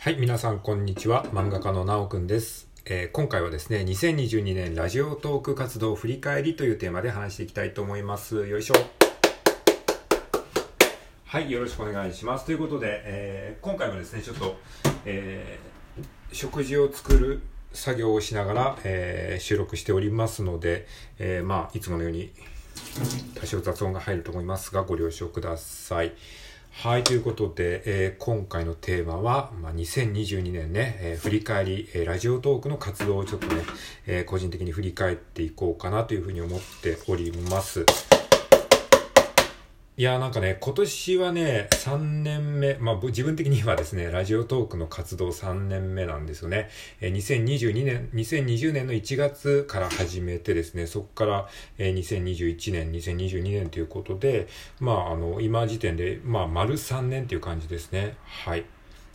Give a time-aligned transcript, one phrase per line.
[0.00, 1.24] はい、皆さんこんにちは。
[1.32, 2.68] 漫画家のなおくんです。
[2.84, 8.46] えー今回はですね、2022年ラジオトーク活動振り返りというテーマで話していきたいと思います。
[8.46, 8.74] よいしょ。
[11.24, 12.46] はい、よろしくお願いします。
[12.46, 14.56] ということで、えー今回もですね、ちょっと、
[15.04, 17.40] えー食事を作る
[17.72, 20.86] 作業をしながら、え収録しておりますので、
[21.18, 22.30] えまあ、いつものように
[23.34, 26.12] 多少雑音が入ると思いますが、ご了承ください。
[26.70, 33.62] はい、ということで、えー今回のテーマは、まあ、2022年ね、えー振り返り、えーラジオトークの活動をちょっとね、
[34.06, 37.84] えー個人的に振り返っていこうかなというふうに思っております。
[39.98, 46.68] いやなんかね、今年はね、3年目、まあ自分的にはですね、ラジオトークの活動3年目なんですよね。
[47.00, 51.48] えー2022年、2020年の1月から始めてですね、そこから、
[51.78, 54.46] えー2021年、2022年ということで、
[54.78, 58.14] まああの、今時点で、まあ丸3年という感じですね。
[58.24, 58.66] はい。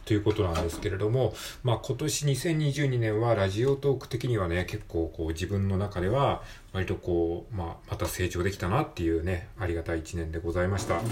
[0.05, 6.41] ということなんですけれども、まあ今年2022年はラジオトーク的にはね、結構こう自分の中では
[6.73, 10.95] 割とこう、まあまた成長できたなっていうね、ありがたい一年でございました。
[10.95, 11.03] はい。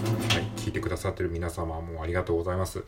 [0.58, 2.84] 聞いてくださってる皆様もありがとうございます。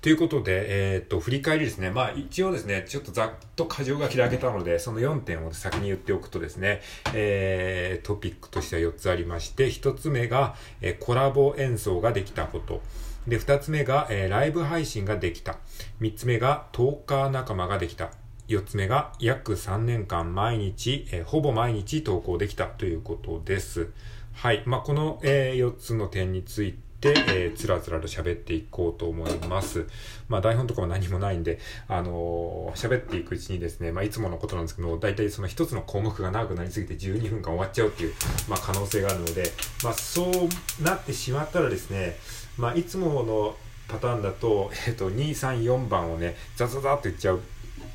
[0.00, 1.90] ということで、えーっと、振り返りですね。
[1.90, 6.82] まあ一応ですね、ちょっとざっと箇条が開けたので、その4点を先に言っておくとですね、
[7.14, 12.80] えー、トピックとしては4つありまして、1つ目が、えーコラボ演奏ができたこと。
[13.26, 15.58] で、二つ目が、えーライブ配信ができた。
[16.00, 18.10] 三つ目が、トーカー仲間ができた。
[18.48, 23.90] 四つ目が、約3年間毎日、えーほぼ毎日投稿できたということです。
[24.34, 24.62] はい。
[24.66, 29.86] まあ、この、え4つの点について、えーつらつらと喋っていこうと思います。
[30.28, 38.14] まあ、台本とかも何もないんで、あのー喋っていくうちにですね、まあ、いつものことなんですけど、大体その一つの項目が長くなりすぎて12分間終わっちゃうっていう、
[38.48, 39.44] まあ、可能性があるので、
[39.84, 42.16] まあ、そうなってしまったらですね、
[42.58, 43.56] まあ、いつもの
[43.88, 47.40] パターンだと、えっ、と、2、3、4番をね、ザザザって言っちゃう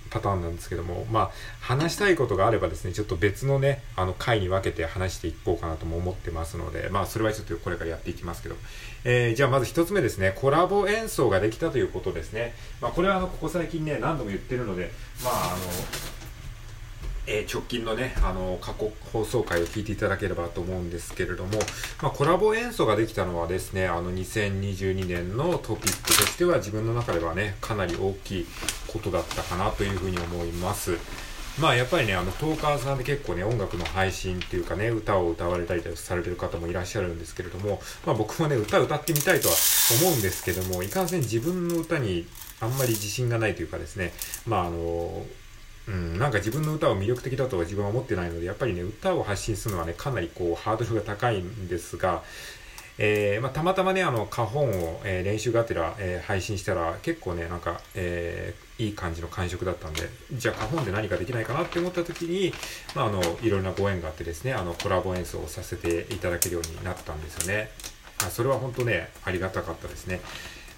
[0.09, 8.55] パターンなんですけども、まあ、話したいことがあればですね、ちょっと別のね、あの、回に分けて話していこうかなとも思ってますので、まあ、それはちょっとこれからやっていきますけど、
[9.03, 12.53] えーじゃあまず一つ目ですね、コラボ演奏ができたということですね。
[12.81, 14.91] まあ、これはあの、ここ最近ね、何度も言ってるので、
[15.23, 16.16] まあ、あの、
[17.29, 21.59] えー直近のね、あの、過去放送回を聞いていただければと思うんですけれども、
[22.01, 28.45] まあ、コラボ演奏ができたのはですね、あの、2022年のトピックとしては自分の中ではね、かなり大きい
[28.87, 30.97] ことだったかなというふうに思います。
[31.59, 39.55] まあやっぱりね、あの、トーカーさんで結構ね、音楽の配信っていうかね、歌を歌われたりされてる方もいらっしゃるんですけれども、まあ僕もね、歌歌ってみたいとは
[40.01, 42.27] 思うんですけども、いかんせん自分の歌に
[42.61, 44.13] あんまり自信がないというかですね、
[44.45, 45.25] まああの、
[45.87, 52.23] うん、なんか自分の歌を魅力的だとは自分は思ってないので、やっぱりね、歌を発信するのはね、かなりこう、ハードルが高いんですが、
[52.99, 62.53] えーまあ、たまたまね、あの、花本を、えー練習がてら、えー配信したら、結構ね、なんか、えいい感じの感触だったんで、じゃあ花本で何かできないかなって思った時に、
[62.95, 67.71] まあ、あの、いろいろなご縁があってですね、あの、コラボ演奏をさせていただけるようになったんですよね。
[68.19, 70.19] あそれは本当ね、ありがたかったですね。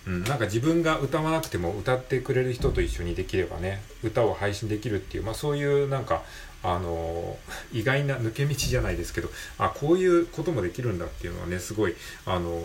[0.10, 6.24] うん、なんか自分が歌わなくても歌ってくれる人と一緒にできればね歌を配信できるっていう、まあ、そういうなんか
[6.62, 7.38] あの
[7.72, 12.62] 意外な抜け道じゃないですけどあこういうこともできるんだっていうのはねすごいあの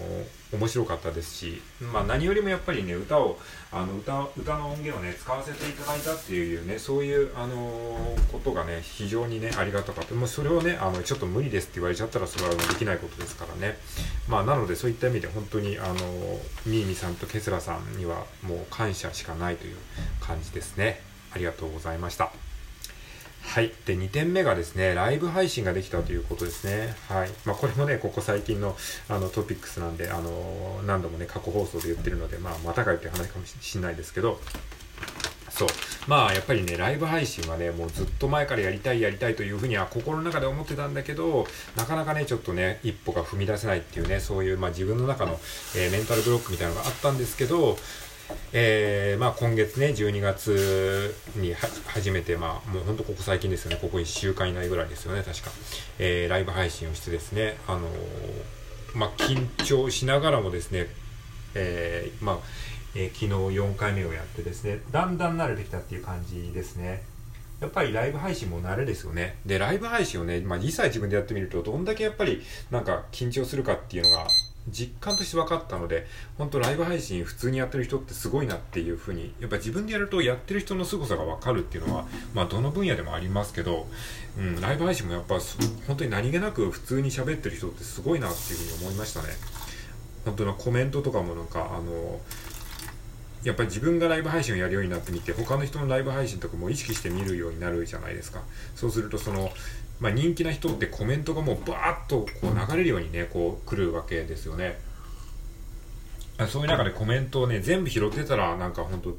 [0.53, 3.39] 面白かったですし、まあ、何よりもやっぱりね歌を
[3.73, 10.15] あの歌歌の音源をね使わせていただいたっていうねそういうあのことがね非常にねありがたかった。
[10.15, 13.79] もうそれをねあのちょっと無理ですって言われちゃったらそれはできないことですからね。
[14.29, 15.95] まあなのでそういった意味で本当にあの
[16.67, 19.77] ミーミさんとケスラさんにはもう感謝しかないという
[20.21, 21.01] 感じですね。
[21.33, 22.54] ありがとうございました。
[23.47, 23.73] はい。
[23.87, 26.95] で、2点目がですね、ライブ配信ができたということですね。
[27.09, 27.31] はい。
[27.45, 28.77] まあ、これもね、ここ最近の、
[29.09, 34.41] あの、トピックスなんで、あの、何度もね、過去放送で言ってるので、まあ、またかよっていう話かもしれないですけど、
[35.51, 35.69] そう。
[36.09, 41.47] まあ、やっぱりね、ライブ配信はね、もうずっと前からやりたいやりたいというふうには心の中で思ってたんだけど、
[41.77, 45.39] なかなかね、ちょっとね、一歩が踏み出せないっていうね、そういう、まあ自分の中の、
[45.77, 47.79] えーメンタルブロックみたいなのがあったんですけど、
[48.53, 51.55] えーまあ今月ね、12月に
[51.87, 55.51] 初めて、まあもうほんとここ最近ですよね、ここ1週間以内ぐらいですよね、確か。
[55.99, 60.87] えーライブ配信をしてですね、あのーまあ緊張しながらもですね、
[61.55, 62.39] えーまあ、
[62.95, 63.27] えー昨日
[63.59, 67.03] 4回目をやってですね、だんだん慣れてきたっていう感じですね。
[67.61, 69.37] やっぱりライブ配信も慣れですよね。
[69.47, 74.27] で、ライブ配信をね、まあ実際自分でやってみると、どんだけやっぱりなんか緊張するかっていうのが
[74.69, 76.07] 実感として分かったので、
[76.39, 83.87] 本当ライブ配信普通にやってる人ってすごいなっていうふうに、やっぱ自分でやるとやってる人の凄さが分かるっていうのは、まあどの分野でもありますけど、
[84.39, 85.39] うん、ライブ配信もやっぱ
[85.87, 89.29] 本当に何気なく普通に喋ってる人ってすごいなっていうふうに思いましたね。
[90.25, 92.21] 本当のコメントとかもなんか、あの、
[93.45, 98.41] やっぱり自分がライブ配信をやるようになってみて他の人のライブ配信とかも意識して見るようになるじゃないですか
[98.75, 99.53] そうするとその、
[100.01, 104.79] まあ、人気な人ってコメントがもうバーッとこう流れるようにねこう来るわけですよね。
[106.49, 109.17] そういう中でコメントをね全部拾ってたらなんか本当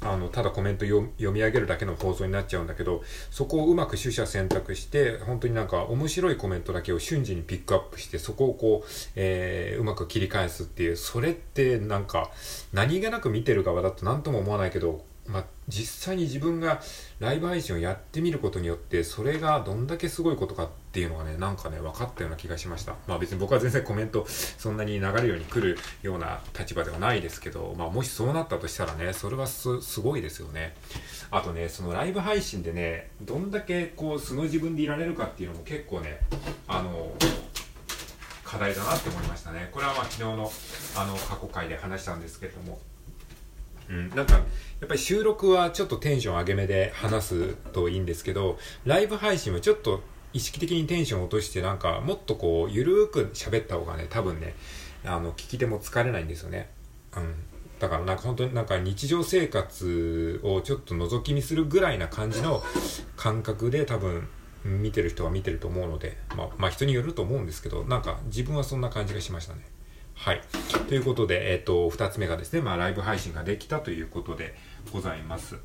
[0.00, 12.30] あのただコメント読み上げるだけの放送になっちゃうんだけどそこをうまく取捨選択して本当になんか面白いコメントだけを瞬時にピックアップしてそこをこう、えー、うまく切り返すっていうそれってなんか
[12.72, 16.82] 何気なく見てる側だと何とも思わないけどまあ、実際に自分が
[17.18, 22.94] ライブ配信をやってみることによってそれがどんだけすごいことかっていうのがねなんかね分かったような気がしました。
[23.06, 30.74] まあ別に僕は全然コメントそんなに流れるように来るような立場ではないですけどまあもしそうなったとしたらねそれはすごいですよね。
[31.30, 36.20] あとねそのライブ配信でねどんだけこう素の自分でいられるかっていうのも結構ね
[36.68, 37.14] あの
[38.44, 39.70] 課題だなって思いましたね。
[39.72, 40.52] これはまあ昨日の
[40.96, 42.78] あの過去回で話したんですけども。
[43.88, 44.40] うん、なんかや
[44.84, 50.02] っぱり収録はちょっとテンション上げ目で話すといいんですけどライブ配信はちょっと
[50.32, 54.54] 意識的にテンション落としてなんかもっとこうゆるーく喋った方がね多分ね
[55.04, 56.70] あの聞き手も疲れないんですよね、
[57.16, 57.34] うん、
[57.78, 62.62] だからなんか本当になんか日常生活をちょっと覗き見するぐらいな感じの
[63.16, 64.28] 感覚で多分
[64.64, 69.60] 見てる人は見てると思うのでまあ、まあ人によると思うんですけどなんか自分はそんな感じがしましたね。
[70.14, 70.40] はい。
[70.88, 74.54] ということで、えっ、ー、と、二つ目がですね、まあ、ライブ配信ができたということで
[74.92, 75.56] ございます。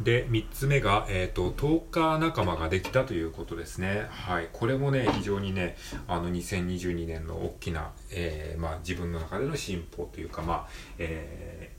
[0.00, 4.06] で、三つ目が、えっ、ー、と、トーカー仲間ができたということですね。
[4.10, 4.48] はい。
[4.52, 5.76] これもね、非常にね、
[6.08, 10.68] あの、2022年の大きな、えー、まあ、自分の中での進歩というか、まあ、
[10.98, 11.70] え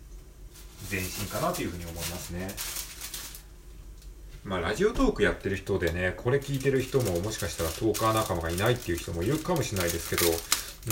[0.85, 2.82] ー、前進かなというふうに思いますね。
[4.43, 10.23] まあ、ラジオトークやってる人でね、これ聞いてる人ももしかしたらトーカー仲間がいないっていう人もいるかもしれないですけど、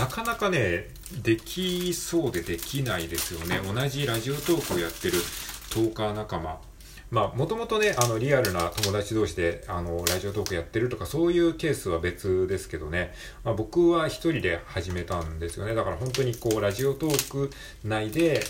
[0.01, 0.87] なかなかね、
[1.21, 3.59] できそうでできないですよね。
[3.59, 5.13] 同じラジオトークをやってる
[5.69, 6.61] トーカー仲間。
[7.09, 13.13] まあ、もともとね、あの、リアルな友達同士で、あの、ラジオトークやってるとか、そういうケースは別ですけどね、
[13.43, 15.75] まあ、僕は一人で始めたんですよね。
[15.75, 17.51] だから本当にこう、ラジオトーク
[17.83, 18.41] 内で、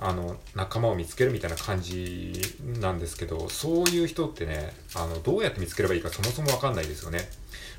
[0.00, 2.40] あの仲間を見つけるみたいな感じ
[2.80, 7.28] なんですけどそういう人ってねあのどうやって見つければいいかそもそも分かんないですよね。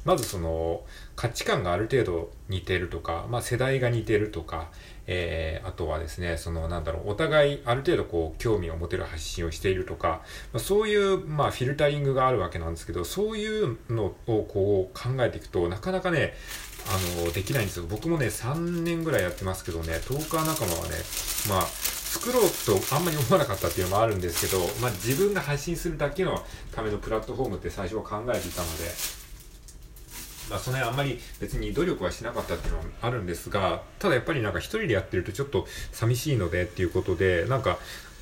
[0.05, 0.81] まずその
[1.15, 4.69] 価値観がある程度似てるとか、まあ、世代が似てるとか、
[5.07, 10.21] えー、あとはですねそのなんだろうお互いある程度こう興味を持てる発信をしているとか、
[10.53, 16.33] まあ、そういう、まあ、フィルタリングがあるわけなんですけどそういうのをこう考えていくとなかなかね
[16.87, 17.85] あのできないんですよ。
[17.89, 20.95] 僕もね3年ぐらいやってますけどねトーカー仲間はね
[21.49, 28.85] まあ作ろうとあんまり思わなかったっていうのもあるんですけど、まあ、自分が発信するだけのためのプラットフォームって最初は考えていたので、
[30.49, 37.77] まあ、その辺あんまり別に努力はしなかったっていうのはあるんですが、ただやっぱりなんか一人でやってるとちょっと寂しいのでっていうことで、なんか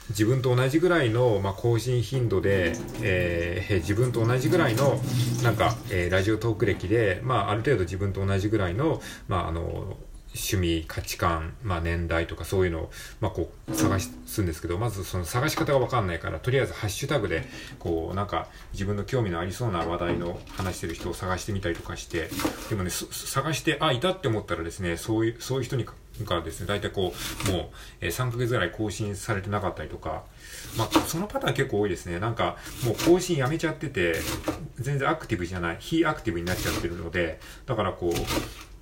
[0.09, 4.99] 自分と同じぐらいの、まあ、更新頻度で、えー、自分と同じぐらいの、
[5.43, 9.97] なんか、えー、ラジオトーク歴で、まあ、ある程度自分と同じぐらいの、まあ、あの、
[10.37, 17.45] 趣味、価値観、まあ、年代とかそういうのを、まあ、こう探すんですけど、まずその探し方がわかんないから、とりあえずハッシュタグで、
[17.79, 22.29] こう、なんか自分の興味のありそうな話題の話してる人を探してみたりとかして、
[22.69, 25.85] でもね、探して、あ、いたって思ったらですね、そういう、そういう人に
[26.25, 27.13] がですね、大体こ
[27.47, 27.69] う、もう、
[28.01, 30.23] えー、3ヶ月ぐらい更新されてなかったりとか、
[30.77, 32.19] まあ、そのパターン結構多いですね。
[32.19, 34.15] なんか、もう更新やめちゃってて、
[34.79, 38.13] 全然アクティブじゃない、非アクティブになっちゃってるので、だからこう、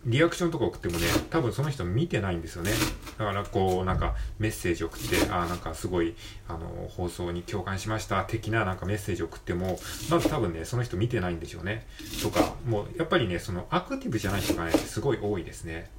[0.05, 2.71] リアクションとか送ってもね、多分その人見てないんですよね。
[3.17, 6.15] だからこう、なんかメッセージ送って、あなんかすごい、
[6.47, 9.79] あの、放送に共感しました的ななんかメッセージ送っても、
[10.11, 11.87] まず多分ね、その人見てないんでしょうね。
[12.21, 15.89] とか、もうやっぱりね、そのアクティブじゃない人がね、すごい多いですね。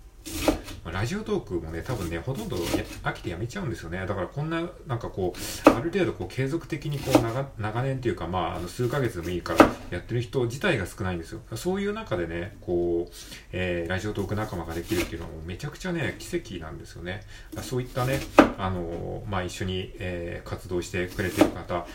[0.93, 4.05] ラジオトークもね、多分ね、ほとんど飽きてやめちゃうんですよね。
[4.07, 11.40] だからこんな、なんかこう、ある程度こう継続的にこう長、長年っていうか、まあ、あの数ヶ月でもいいからやってる人自体が少ないんですよ。
[11.55, 13.14] そういう中でね、こう、
[13.52, 17.23] えー、ラジオトーク仲間ができるっていうのはもめちゃくちゃね、奇跡なんですよね。
[17.62, 18.21] そういったね、
[18.59, 21.87] あの、まあ、一緒に、えー、活動してくれてる方、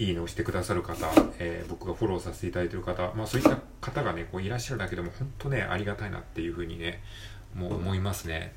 [0.00, 7.02] いいねをしてくださる方、えー、僕がフォローさせていただいてる方、まあそういった方がね、こういらっしゃるだけでも本当ね、ありがたいなっていうふうにね、
[7.54, 8.54] も思いますね。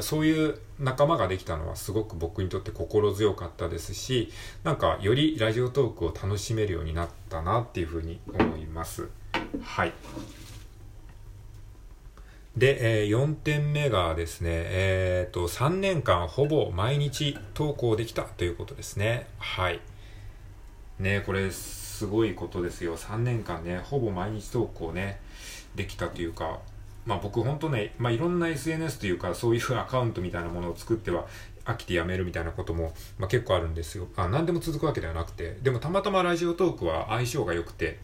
[0.00, 4.32] そういう仲間ができたのはすごく僕にとって心強かったですし、
[4.64, 9.08] なんかよりラジオトークを楽しめるようになったなっていうふうに思います。
[9.62, 9.92] はい。
[12.56, 19.26] で、えー、4点目がですね、えっ、ー、と、3年間ほぼ毎日投稿できたということですね。
[19.38, 19.80] はい。
[20.98, 22.96] ね、これすごいことですよ。
[22.96, 25.20] 3年間ね、ほぼ毎日投稿ね、
[25.74, 26.60] できたというか、
[27.06, 31.26] まあ僕本当ね、まあいろんな SNS というかそういう アカウントみたいなものを作っては
[31.64, 34.08] 飽きてやめるみたいなことも、まあ、結構あるんですよ。
[34.16, 37.98] あ何でも続くわけではなくて、でもたまたまラジオトークは相性が良くて、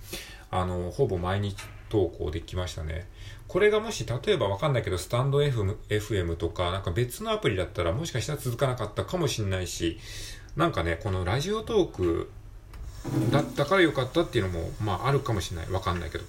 [0.51, 1.57] あの、ほぼ毎日
[1.89, 3.07] 投稿できましたね。
[3.49, 9.99] これがもし、例えばわかんないけど、スタンド FM, FM とか、なんか別のアプリだったらもしかしたら続かなかったかもしんないし、
[10.57, 12.31] なんかね、このラジオトーク
[13.31, 15.71] だったから良かったっていうのも、まああるかもしれない。
[15.71, 16.25] わかんないけど。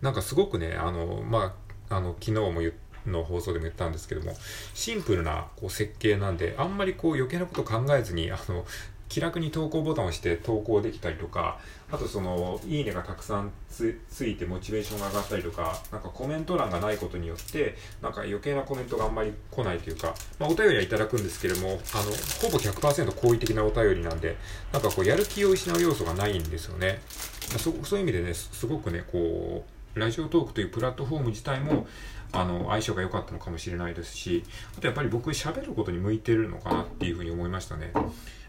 [0.00, 1.63] なんかすごくね、あの、まあ、
[1.96, 2.72] あの、昨日も言
[3.06, 4.34] の放送でも言ったんですけども、
[4.74, 8.64] シンプルなこう設計なんで、あんまりこう余計なこと考えずに、あの、
[9.08, 11.58] 気楽に投稿ボタンを押して投稿できたりとか、
[11.92, 13.96] あとその、いいねがたくさんつ
[14.26, 22.10] いてモチベーションが上がったりとか、なんかコメント欄がないことによって、なんか余計なコメントがあんまり来ないというか、まあ、お便りはいただくんですけれども、あの、
[22.40, 24.36] ほぼ100%好意的なお便りなんで、
[24.72, 27.00] なんかこう、やる気を失う要素がないんですよね。
[27.58, 31.86] そういう意味でね、すごくね、こう、ラジオトークというプラットフォーム自体も、
[32.32, 34.44] あの、相性が良かったのかもしれないですし、
[34.76, 37.92] あとやっぱり僕喋ることに向いてるのかなっていうふうに思いましたね。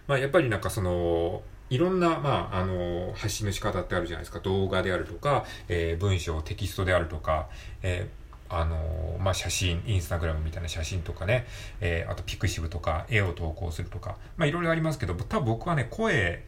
[0.08, 4.40] まあやっぱりなんかその、いろんな、まあ、あの、発信の仕方ってあるじゃないですか。
[4.40, 7.50] 動画であるとか、えー、文章、テキストであるとか、
[7.82, 11.48] えー、あのまあ、写真、インスタグラムみたいな写真とかね、
[11.82, 16.44] えー、あとピクシブとか、絵を投稿するとか、まあ、いろいろありますけど、多分僕はね、声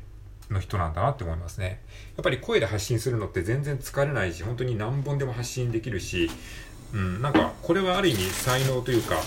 [0.49, 1.81] の人なんだなって思いますね。
[2.15, 6.29] やっぱり声で発信するのって全然疲れないし、本当に何本でも発信できるし、
[6.93, 9.17] うん、なんか、これはある意味才能というか、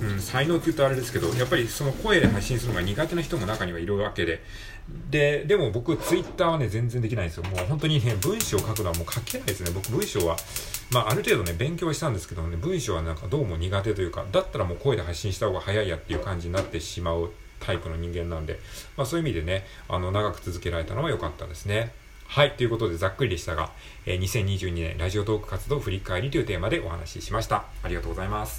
[0.00, 4.42] うん、才能って言うとあれですけど、やっぱりその声で発信するのが苦手な人も中にはいるわけで、
[5.10, 7.44] で、でも僕、ツイッターはね、全然できないんですよ。
[7.44, 9.70] もう本当にね、文章を書くのはもう書けないですね。
[9.72, 10.36] 僕、文章は、
[10.90, 18.58] まあ、ある程度ね、勉強したんですけどね、文章はなんかどうも苦手というか、だったらもう声で発信した方が早いやっていう感じになってしまうタイプの人間なんで、
[18.96, 21.92] まあそういう意味でね、あの、長く続けられたのは良かったですね。
[22.26, 22.52] はい。
[22.52, 23.70] ということで、ざっくりでしたが、
[24.06, 27.64] え、2022年ラジオトーク活動振り返りというテーマでお話ししました。
[27.82, 28.58] ありがとうございます。